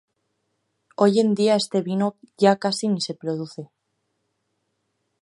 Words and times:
Hoy 1.01 1.19
en 1.19 1.35
día 1.35 1.55
este 1.55 1.83
vino 1.83 2.15
ya 2.35 2.55
casi 2.57 2.87
no 2.87 2.99
se 2.99 3.13
produce. 3.13 3.69